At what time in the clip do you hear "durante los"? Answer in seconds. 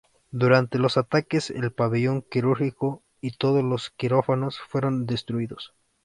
0.31-0.97